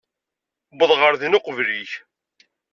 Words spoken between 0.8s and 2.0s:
ɣer din uqbel-ik.